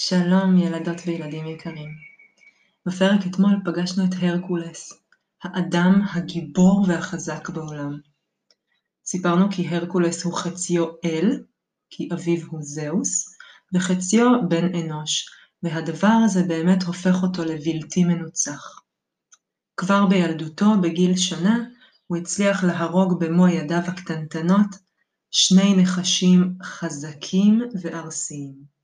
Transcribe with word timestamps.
שלום 0.00 0.58
ילדות 0.58 0.96
וילדים 1.06 1.46
יקרים. 1.46 1.90
בפרק 2.86 3.20
אתמול 3.26 3.50
פגשנו 3.64 4.04
את 4.04 4.10
הרקולס, 4.20 4.92
האדם 5.42 6.02
הגיבור 6.12 6.84
והחזק 6.88 7.48
בעולם. 7.48 7.98
סיפרנו 9.06 9.46
כי 9.50 9.68
הרקולס 9.68 10.24
הוא 10.24 10.34
חציו 10.34 10.84
אל, 11.04 11.44
כי 11.90 12.08
אביו 12.12 12.46
הוא 12.46 12.62
זהוס, 12.62 13.34
וחציו 13.74 14.26
בן 14.48 14.74
אנוש, 14.74 15.28
והדבר 15.62 16.16
הזה 16.24 16.42
באמת 16.42 16.82
הופך 16.82 17.22
אותו 17.22 17.44
לבלתי 17.44 18.04
מנוצח. 18.04 18.80
כבר 19.76 20.06
בילדותו, 20.06 20.66
בגיל 20.82 21.16
שנה, 21.16 21.58
הוא 22.06 22.18
הצליח 22.18 22.64
להרוג 22.64 23.24
במו 23.24 23.48
ידיו 23.48 23.82
הקטנטנות 23.86 24.76
שני 25.30 25.76
נחשים 25.76 26.52
חזקים 26.62 27.62
וארסיים. 27.82 28.77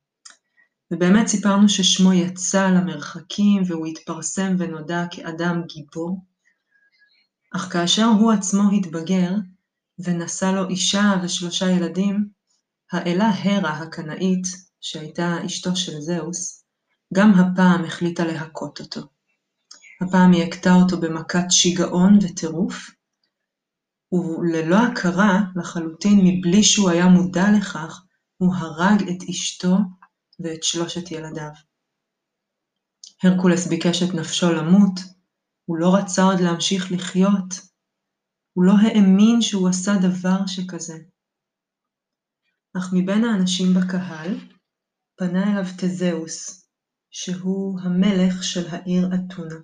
ובאמת 0.95 1.27
סיפרנו 1.27 1.69
ששמו 1.69 2.13
יצא 2.13 2.71
למרחקים 2.71 3.63
והוא 3.67 3.87
התפרסם 3.87 4.55
ונודע 4.59 5.05
כאדם 5.11 5.63
גיבור, 5.67 6.25
אך 7.57 7.73
כאשר 7.73 8.05
הוא 8.05 8.33
עצמו 8.33 8.63
התבגר 8.71 9.31
ונשא 9.99 10.45
לו 10.45 10.69
אישה 10.69 11.15
ושלושה 11.23 11.71
ילדים, 11.71 12.29
האלה 12.93 13.31
הרה 13.43 13.79
הקנאית, 13.79 14.47
שהייתה 14.81 15.47
אשתו 15.47 15.77
של 15.77 16.01
זהוס, 16.01 16.65
גם 17.15 17.35
הפעם 17.35 17.85
החליטה 17.85 18.25
להכות 18.25 18.81
אותו. 18.81 19.01
הפעם 20.01 20.33
היא 20.33 20.45
הכתה 20.45 20.75
אותו 20.75 21.01
במכת 21.01 21.45
שיגעון 21.51 22.19
וטירוף, 22.23 22.91
וללא 24.13 24.77
הכרה 24.77 25.41
לחלוטין 25.57 26.21
מבלי 26.25 26.63
שהוא 26.63 26.91
היה 26.91 27.07
מודע 27.07 27.47
לכך, 27.57 28.03
הוא 28.37 28.55
הרג 28.55 29.03
את 29.03 29.29
אשתו 29.31 29.77
ואת 30.41 30.63
שלושת 30.63 31.11
ילדיו. 31.11 31.51
הרקולס 33.23 33.67
ביקש 33.67 34.03
את 34.03 34.15
נפשו 34.15 34.47
למות, 34.53 35.01
הוא 35.65 35.77
לא 35.77 35.95
רצה 35.99 36.23
עוד 36.23 36.41
להמשיך 36.41 36.93
לחיות, 36.93 37.55
הוא 38.53 38.65
לא 38.65 38.73
האמין 38.83 39.43
שהוא 39.43 39.69
עשה 39.69 39.93
דבר 40.03 40.47
שכזה. 40.47 40.99
אך 42.77 42.91
מבין 42.93 43.25
האנשים 43.25 43.67
בקהל, 43.75 44.39
פנה 45.17 45.43
אליו 45.53 45.65
תזהוס, 45.79 46.69
שהוא 47.11 47.81
המלך 47.81 48.43
של 48.43 48.69
העיר 48.71 49.07
אתונה. 49.15 49.61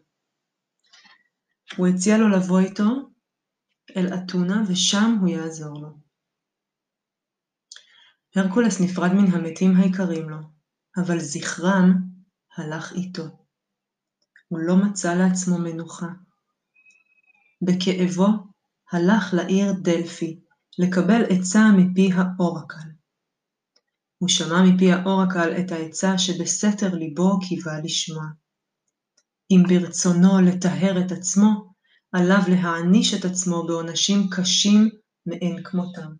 הוא 1.76 1.86
הציע 1.86 2.18
לו 2.18 2.28
לבוא 2.28 2.60
איתו 2.60 3.10
אל 3.96 4.06
אתונה 4.14 4.62
ושם 4.68 5.18
הוא 5.20 5.28
יעזור 5.28 5.80
לו. 5.80 5.88
הרקולס 8.36 8.80
נפרד 8.80 9.10
מן 9.12 9.32
המתים 9.32 9.70
היקרים 9.76 10.28
לו, 10.28 10.38
אבל 10.96 11.18
זכרם 11.18 11.92
הלך 12.56 12.92
איתו. 12.92 13.24
הוא 14.48 14.58
לא 14.58 14.76
מצא 14.76 15.14
לעצמו 15.14 15.58
מנוחה. 15.58 16.08
בכאבו 17.62 18.26
הלך 18.92 19.34
לעיר 19.34 19.72
דלפי 19.82 20.40
לקבל 20.78 21.22
עצה 21.30 21.60
מפי 21.76 22.10
האורקל. 22.14 22.88
הוא 24.18 24.28
שמע 24.28 24.62
מפי 24.62 24.92
האורקל 24.92 25.52
את 25.60 25.72
העצה 25.72 26.18
שבסתר 26.18 26.94
ליבו 26.94 27.38
קיווה 27.48 27.80
לשמוע. 27.84 28.24
אם 29.50 29.62
ברצונו 29.68 30.40
לטהר 30.40 31.06
את 31.06 31.12
עצמו, 31.12 31.72
עליו 32.12 32.40
להעניש 32.48 33.14
את 33.14 33.24
עצמו 33.24 33.66
בעונשים 33.66 34.18
קשים 34.30 34.88
מאין 35.26 35.62
כמותם. 35.64 36.12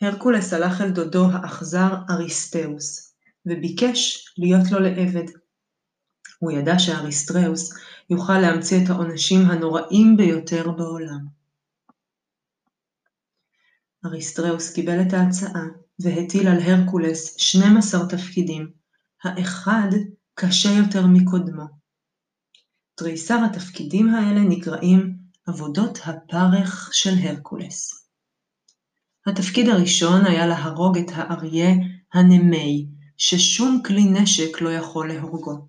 הרקולס 0.00 0.52
הלך 0.52 0.80
אל 0.80 0.90
דודו 0.90 1.26
האכזר 1.32 1.94
אוריסתאוס, 2.10 3.14
וביקש 3.46 4.28
להיות 4.38 4.70
לו 4.72 4.80
לעבד. 4.80 5.24
הוא 6.38 6.52
ידע 6.52 6.78
שאוריסתאוס 6.78 7.74
יוכל 8.10 8.38
להמציא 8.38 8.84
את 8.84 8.90
העונשים 8.90 9.40
הנוראים 9.50 10.16
ביותר 10.16 10.70
בעולם. 10.70 11.26
אוריסתאוס 14.06 14.74
קיבל 14.74 15.00
את 15.00 15.12
ההצעה 15.12 15.64
והטיל 15.98 16.48
על 16.48 16.60
הרקולס 16.60 17.36
12 17.36 18.08
תפקידים, 18.08 18.70
האחד 19.24 19.88
קשה 20.34 20.68
יותר 20.68 21.06
מקודמו. 21.06 21.64
תריסר 22.94 23.38
התפקידים 23.50 24.08
האלה 24.08 24.40
נקראים 24.40 25.16
עבודות 25.46 25.98
הפרך 26.04 26.90
של 26.92 27.14
הרקולס. 27.22 28.05
התפקיד 29.26 29.68
הראשון 29.68 30.24
היה 30.24 30.46
להרוג 30.46 30.98
את 30.98 31.10
האריה 31.14 31.70
הנמי, 32.14 32.86
ששום 33.16 33.82
כלי 33.86 34.04
נשק 34.04 34.60
לא 34.60 34.70
יכול 34.70 35.12
להורגו. 35.12 35.68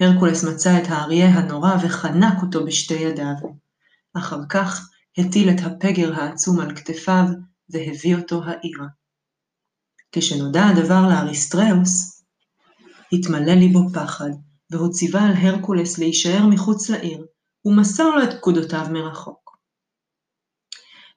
הרקולס 0.00 0.44
מצא 0.44 0.78
את 0.78 0.84
האריה 0.88 1.28
הנורא 1.28 1.74
וחנק 1.82 2.42
אותו 2.42 2.64
בשתי 2.64 2.94
ידיו. 2.94 3.34
אחר 4.14 4.40
כך 4.48 4.90
הטיל 5.18 5.50
את 5.50 5.60
הפגר 5.64 6.14
העצום 6.14 6.60
על 6.60 6.76
כתפיו 6.76 7.24
והביא 7.70 8.16
אותו 8.16 8.42
העירה. 8.44 8.86
כשנודע 10.12 10.66
הדבר 10.66 11.08
לאריסטראוס, 11.08 12.22
התמלא 13.12 13.52
ליבו 13.52 13.88
פחד, 13.94 14.30
והוא 14.70 14.92
ציווה 14.92 15.22
על 15.22 15.32
הרקולס 15.36 15.98
להישאר 15.98 16.46
מחוץ 16.46 16.90
לעיר, 16.90 17.26
ומסר 17.64 18.10
לו 18.10 18.22
את 18.22 18.36
פקודותיו 18.38 18.86
מרחוק. 18.92 19.39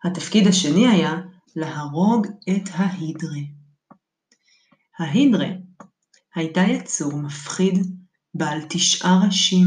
התפקיד 0.04 0.48
השני 0.48 0.88
היה 0.88 1.14
להרוג 1.56 2.28
את 2.28 2.70
ההידרה. 2.74 3.42
ההידרה 5.00 5.48
הייתה 6.36 6.62
יצור 6.62 7.14
מפחיד 7.18 7.74
בעל 8.34 8.60
תשעה 8.70 9.26
ראשים 9.26 9.66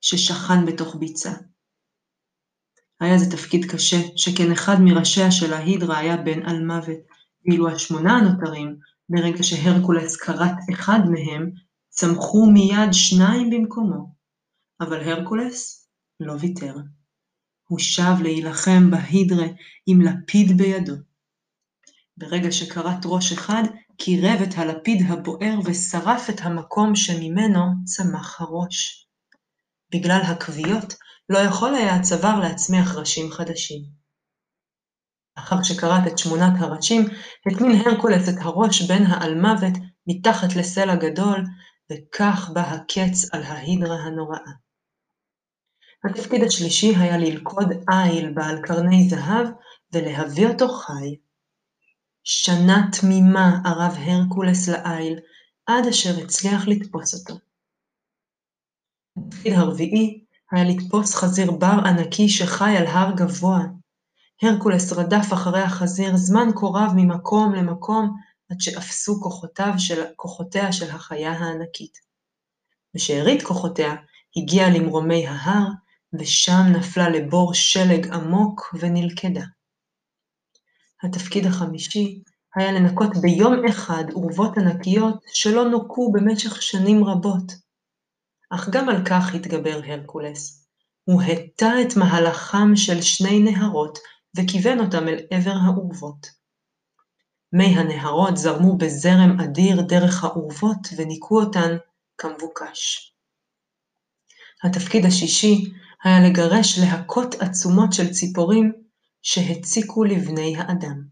ששכן 0.00 0.66
בתוך 0.66 0.96
ביצה. 0.96 1.32
היה 3.00 3.18
זה 3.18 3.30
תפקיד 3.30 3.70
קשה, 3.70 3.96
שכן 4.16 4.52
אחד 4.52 4.76
מראשיה 4.80 5.30
של 5.30 5.52
ההידרה 5.52 5.98
היה 5.98 6.16
בן 6.16 6.42
על 6.42 6.64
מוות, 6.64 6.98
ואילו 7.46 7.68
השמונה 7.68 8.12
הנותרים, 8.12 8.76
ברגע 9.08 9.42
שהרקולס 9.42 10.16
כרת 10.16 10.56
אחד 10.72 10.98
מהם, 11.10 11.50
צמחו 11.88 12.50
מיד 12.50 12.92
שניים 12.92 13.50
במקומו. 13.50 14.14
אבל 14.80 15.08
הרקולס 15.08 15.88
לא 16.20 16.32
ויתר. 16.40 16.74
הוא 17.70 17.78
שב 17.78 18.22
להילחם 18.22 18.90
בהידרה 18.90 19.46
עם 19.86 20.00
לפיד 20.00 20.58
בידו. 20.58 20.92
ברגע 22.16 22.52
שכרת 22.52 22.98
ראש 23.04 23.32
אחד, 23.32 23.62
קירב 23.98 24.40
את 24.42 24.58
הלפיד 24.58 25.06
הבוער 25.08 25.58
ושרף 25.64 26.30
את 26.30 26.40
המקום 26.40 26.96
שממנו 26.96 27.60
צמח 27.84 28.40
הראש. 28.40 29.06
בגלל 29.92 30.20
הכוויות, 30.24 30.94
לא 31.28 31.38
יכול 31.38 31.74
היה 31.74 31.94
הצוואר 31.94 32.40
להצמיח 32.40 32.96
ראשים 32.96 33.30
חדשים. 33.30 33.82
לאחר 35.36 35.62
שכרת 35.62 36.06
את 36.06 36.18
שמונת 36.18 36.52
הראשים, 36.58 37.02
הטמין 37.46 37.80
הרקולס 37.80 38.28
את 38.28 38.34
הראש 38.40 38.82
בין 38.82 39.06
האלמוות 39.06 39.74
מתחת 40.06 40.56
לסלע 40.56 40.96
גדול, 40.96 41.44
וכך 41.92 42.50
בא 42.54 42.60
הקץ 42.60 43.34
על 43.34 43.42
ההידרה 43.42 43.96
הנוראה. 43.96 44.69
התפקיד 46.04 46.42
השלישי 46.42 46.96
היה 46.96 47.18
ללכוד 47.18 47.68
איל 47.92 48.32
בעל 48.32 48.62
קרני 48.62 49.08
זהב 49.08 49.46
ולהביא 49.92 50.46
אותו 50.46 50.68
חי. 50.68 51.16
שנה 52.24 52.88
תמימה 53.00 53.60
ערב 53.64 53.96
הרקולס 53.98 54.68
לאיל, 54.68 55.18
עד 55.66 55.86
אשר 55.86 56.18
הצליח 56.24 56.68
לתפוס 56.68 57.14
אותו. 57.14 57.40
התפקיד 59.16 59.52
הרביעי 59.52 60.24
היה 60.52 60.64
לתפוס 60.64 61.14
חזיר 61.14 61.50
בר 61.50 61.78
ענקי 61.84 62.28
שחי 62.28 62.76
על 62.76 62.86
הר 62.86 63.12
גבוה. 63.16 63.60
הרקולס 64.42 64.92
רדף 64.92 65.32
אחרי 65.32 65.62
החזיר 65.62 66.16
זמן 66.16 66.48
כה 66.56 66.66
רב 66.66 66.92
ממקום 66.96 67.54
למקום, 67.54 68.16
עד 68.50 68.60
שאפסו 68.60 69.20
של, 69.78 70.02
כוחותיה 70.16 70.72
של 70.72 70.90
החיה 70.90 71.32
הענקית. 71.32 71.98
בשארית 72.94 73.42
כוחותיה 73.42 73.94
הגיעה 74.36 74.70
למרומי 74.70 75.26
ההר, 75.26 75.68
ושם 76.12 76.62
נפלה 76.78 77.08
לבור 77.08 77.54
שלג 77.54 78.08
עמוק 78.12 78.74
ונלכדה. 78.80 79.44
התפקיד 81.02 81.46
החמישי 81.46 82.22
היה 82.54 82.72
לנקות 82.72 83.10
ביום 83.22 83.66
אחד 83.68 84.04
אורוות 84.12 84.58
ענקיות 84.58 85.24
שלא 85.32 85.64
נוקו 85.64 86.12
במשך 86.12 86.62
שנים 86.62 87.04
רבות. 87.04 87.52
אך 88.50 88.68
גם 88.68 88.88
על 88.88 89.04
כך 89.04 89.34
התגבר 89.34 89.80
הרקולס. 89.86 90.66
הוא 91.04 91.22
הטה 91.22 91.72
את 91.82 91.96
מהלכם 91.96 92.76
של 92.76 93.02
שני 93.02 93.40
נהרות 93.40 93.98
וכיוון 94.36 94.80
אותם 94.80 95.08
אל 95.08 95.18
עבר 95.30 95.54
האורוות. 95.66 96.26
מי 97.52 97.66
הנהרות 97.66 98.36
זרמו 98.36 98.78
בזרם 98.78 99.40
אדיר 99.40 99.82
דרך 99.82 100.24
האורוות 100.24 100.88
וניקו 100.96 101.40
אותן 101.40 101.76
כמבוקש. 102.18 103.12
התפקיד 104.64 105.06
השישי 105.06 105.72
היה 106.04 106.28
לגרש 106.28 106.78
להקות 106.78 107.34
עצומות 107.34 107.92
של 107.92 108.12
ציפורים 108.12 108.72
שהציקו 109.22 110.04
לבני 110.04 110.56
האדם. 110.56 111.02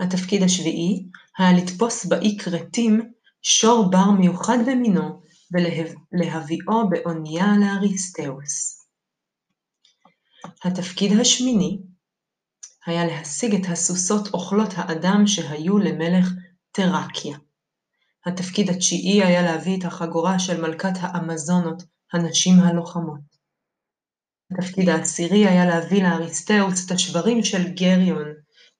התפקיד 0.00 0.42
השביעי 0.42 1.06
היה 1.38 1.52
לתפוס 1.52 2.04
באי 2.06 2.36
כרתים 2.38 3.12
שור 3.42 3.90
בר 3.90 4.10
מיוחד 4.10 4.58
במינו 4.66 5.22
ולהביאו 6.12 6.88
באונייה 6.90 7.46
לאריסטאוס. 7.60 8.86
התפקיד 10.64 11.20
השמיני 11.20 11.78
היה 12.86 13.06
להשיג 13.06 13.54
את 13.54 13.70
הסוסות 13.72 14.34
אוכלות 14.34 14.70
האדם 14.76 15.26
שהיו 15.26 15.78
למלך 15.78 16.28
תראקיה. 16.72 17.38
התפקיד 18.26 18.70
התשיעי 18.70 19.24
היה 19.24 19.42
להביא 19.42 19.78
את 19.78 19.84
החגורה 19.84 20.38
של 20.38 20.60
מלכת 20.60 20.92
האמזונות, 21.00 21.82
הנשים 22.12 22.60
הלוחמות. 22.60 23.33
התפקיד 24.58 24.88
העשירי 24.88 25.46
היה 25.46 25.66
להביא 25.66 26.02
לאריסטאוס 26.02 26.86
את 26.86 26.90
השברים 26.90 27.42
של 27.42 27.68
גריון, 27.68 28.28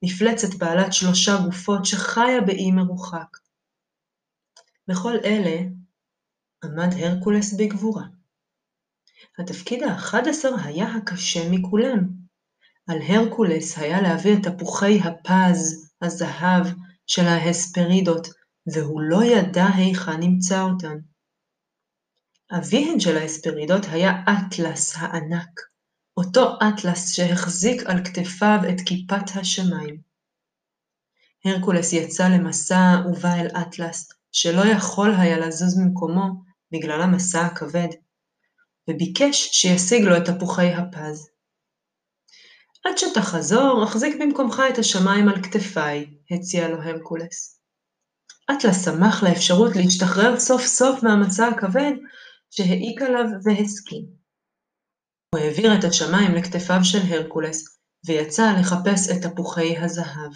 מפלצת 0.03 0.55
בעלת 0.55 0.93
שלושה 0.93 1.33
גופות 1.45 1.85
שחיה 1.85 2.41
באי 2.47 2.71
מרוחק. 2.71 3.39
בכל 4.89 5.15
אלה 5.25 5.57
עמד 6.65 6.95
הרקולס 6.99 7.53
בגבורה. 7.53 8.05
התפקיד 9.39 9.83
האחד 9.83 10.29
עשר 10.29 10.55
היה 10.65 10.87
הקשה 10.87 11.51
מכולם. 11.51 11.99
על 12.87 12.99
הרקולס 13.09 13.79
היה 13.79 14.03
להביא 14.03 14.35
את 14.35 14.47
תפוחי 14.47 15.01
הפז, 15.01 15.91
הזהב, 16.03 16.67
של 17.07 17.23
ההספרידות, 17.23 18.29
והוא 18.75 19.01
לא 19.01 19.25
ידע 19.25 19.67
היכן 19.75 20.21
נמצא 20.21 20.63
אותן. 20.63 20.99
אביהן 22.53 23.01
של 23.01 23.17
ההספרידות 23.17 23.83
היה 23.91 24.13
אטלס 24.23 24.97
הענק, 24.97 25.61
אותו 26.17 26.59
אטלס 26.69 27.15
שהחזיק 27.15 27.83
על 27.87 28.05
כתפיו 28.05 28.59
את 28.69 28.81
כיפת 28.87 29.37
השמיים. 29.37 30.01
הרקולס 31.45 31.93
יצא 31.93 32.29
למסע 32.29 32.97
ובא 33.07 33.35
אל 33.35 33.49
אטלס, 33.63 34.13
שלא 34.33 34.63
יכול 34.67 35.15
היה 35.19 35.39
לזוז 35.39 35.79
ממקומו 35.79 36.31
בגלל 36.73 37.03
המסע 37.03 37.41
הכבד, 37.41 37.89
וביקש 38.91 39.49
שישיג 39.53 40.03
לו 40.03 40.17
את 40.17 40.23
תפוחי 40.25 40.73
הפז. 40.73 41.29
עד 42.85 42.99
שתחזור, 42.99 43.85
אחזיק 43.85 44.17
במקומך 44.21 44.63
את 44.73 44.79
השמיים 44.79 45.29
על 45.29 45.43
כתפיי, 45.43 46.07
הציע 46.31 46.69
לו 46.69 46.83
הרקולס. 46.83 47.61
אטלס 48.51 48.85
שמח 48.85 49.23
לאפשרות 49.23 49.77
להשתחרר 49.77 50.41
סוף 50.41 50.63
סוף 50.63 51.03
מהמסע 51.03 51.47
הכבד 51.47 51.93
שהעיק 52.57 53.03
עליו 53.03 53.25
והסכים. 53.45 54.07
הוא 55.35 55.41
העביר 55.41 55.79
את 55.79 55.85
השמיים 55.85 56.35
לכתפיו 56.35 56.79
של 56.83 56.99
הרקולס, 57.09 57.79
ויצא 58.07 58.43
לחפש 58.61 59.11
את 59.11 59.23
תפוחי 59.23 59.79
הזהב. 59.79 60.33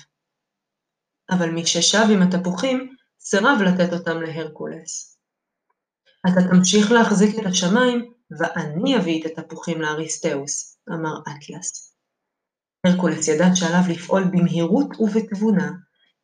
אבל 1.30 1.50
מששב 1.50 2.04
עם 2.12 2.22
התפוחים, 2.22 2.96
סירב 3.20 3.58
לתת 3.66 3.92
אותם 3.92 4.20
להרקולס. 4.22 5.18
אתה 6.26 6.40
תמשיך 6.50 6.92
להחזיק 6.92 7.38
את 7.38 7.46
השמיים, 7.46 8.12
ואני 8.38 8.96
אביא 8.96 9.26
את 9.26 9.38
התפוחים 9.38 9.80
לאריסטאוס, 9.80 10.78
אמר 10.88 11.20
אטלס. 11.22 11.94
הרקולס 12.86 13.28
ידע 13.28 13.46
שעליו 13.54 13.82
לפעול 13.88 14.24
במהירות 14.24 15.00
ובתבונה, 15.00 15.70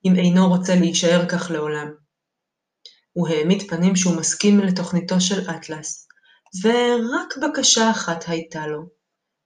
אם 0.04 0.12
אינו 0.16 0.48
רוצה 0.48 0.74
להישאר 0.74 1.28
כך 1.28 1.50
לעולם. 1.50 2.03
הוא 3.14 3.28
העמיד 3.28 3.62
פנים 3.68 3.96
שהוא 3.96 4.16
מסכים 4.16 4.60
לתוכניתו 4.60 5.20
של 5.20 5.50
אטלס, 5.50 6.08
ורק 6.62 7.36
בקשה 7.42 7.90
אחת 7.90 8.24
הייתה 8.28 8.66
לו, 8.66 8.86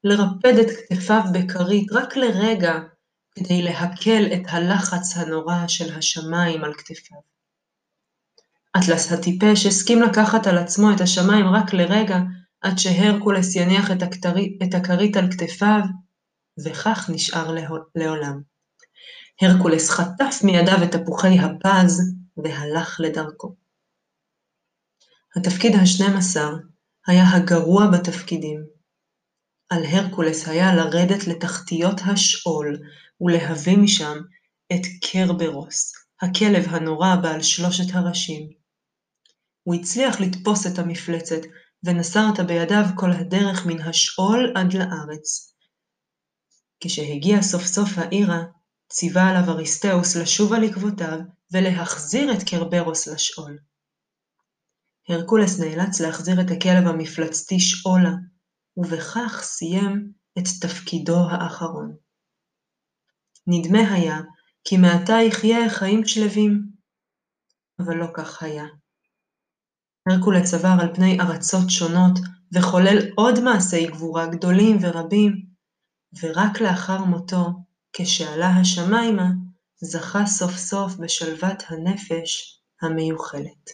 לרפד 0.04 0.58
את 0.58 0.66
כתפיו 0.88 1.22
בכרית 1.32 1.92
רק 1.92 2.16
לרגע, 2.16 2.74
כדי 3.34 3.62
להקל 3.62 4.26
את 4.34 4.42
הלחץ 4.48 5.16
הנורא 5.16 5.68
של 5.68 5.98
השמיים 5.98 6.64
על 6.64 6.74
כתפיו. 6.74 7.18
אטלס 8.76 9.12
הטיפש 9.12 9.66
הסכים 9.66 10.02
לקחת 10.02 10.46
על 10.46 10.58
עצמו 10.58 10.92
את 10.96 11.00
השמיים 11.00 11.46
רק 11.46 11.72
לרגע, 11.72 12.18
עד 12.60 12.78
שהרקולס 12.78 13.56
יניח 13.56 13.90
את 14.62 14.74
הכרית 14.74 15.16
על 15.16 15.32
כתפיו, 15.32 15.80
וכך 16.64 17.10
נשאר 17.12 17.54
לעולם. 17.94 18.40
הרקולס 19.42 19.90
חטף 19.90 20.40
מידיו 20.44 20.82
את 20.84 20.94
תפוחי 20.96 21.38
הפז 21.38 22.17
והלך 22.44 23.00
לדרכו. 23.00 23.54
התפקיד 25.36 25.72
השנים 25.82 26.16
עשר 26.16 26.50
היה 27.06 27.24
הגרוע 27.36 27.84
בתפקידים. 27.92 28.64
על 29.70 29.84
הרקולס 29.84 30.48
היה 30.48 30.74
לרדת 30.74 31.26
לתחתיות 31.26 32.00
השאול 32.06 32.78
ולהביא 33.20 33.78
משם 33.78 34.18
את 34.72 34.82
קרברוס, 35.02 35.92
הכלב 36.22 36.64
הנורא 36.68 37.16
בעל 37.22 37.42
שלושת 37.42 37.94
הראשים. 37.94 38.50
הוא 39.62 39.74
הצליח 39.74 40.20
לתפוס 40.20 40.66
את 40.66 40.78
המפלצת, 40.78 41.40
ונשא 41.84 42.20
אותה 42.30 42.42
בידיו 42.42 42.84
כל 42.96 43.12
הדרך 43.12 43.66
מן 43.66 43.80
השאול 43.80 44.52
עד 44.56 44.72
לארץ. 44.72 45.54
כשהגיע 46.80 47.42
סוף 47.42 47.62
סוף 47.62 47.88
העירה, 47.96 48.42
ציווה 48.88 49.30
עליו 49.30 49.50
אריסטאוס 49.50 50.16
לשוב 50.16 50.52
על 50.52 50.64
עקבותיו 50.64 51.18
ולהחזיר 51.52 52.32
את 52.32 52.42
קרברוס 52.50 53.06
לשאול. 53.06 53.58
הרקולס 55.08 55.60
נאלץ 55.60 56.00
להחזיר 56.00 56.40
את 56.40 56.50
הכלב 56.50 56.86
המפלצתי 56.86 57.60
שאולה, 57.60 58.12
ובכך 58.76 59.40
סיים 59.42 60.12
את 60.38 60.44
תפקידו 60.60 61.18
האחרון. 61.30 61.96
נדמה 63.46 63.94
היה 63.94 64.20
כי 64.64 64.76
מעתה 64.76 65.12
יחיה 65.12 65.70
חיים 65.70 66.06
שלווים, 66.06 66.62
אבל 67.78 67.96
לא 67.96 68.06
כך 68.14 68.42
היה. 68.42 68.64
הרקולס 70.08 70.54
עבר 70.54 70.74
על 70.80 70.94
פני 70.94 71.20
ארצות 71.20 71.70
שונות, 71.70 72.18
וחולל 72.54 72.98
עוד 73.16 73.40
מעשי 73.44 73.86
גבורה 73.86 74.26
גדולים 74.26 74.76
ורבים, 74.80 75.32
ורק 76.22 76.60
לאחר 76.60 77.04
מותו, 77.04 77.46
כשעלה 77.92 78.48
השמיימה, 78.48 79.28
זכה 79.80 80.26
סוף 80.26 80.56
סוף 80.56 80.92
בשלוות 80.96 81.62
הנפש 81.68 82.60
המיוחלת. 82.82 83.70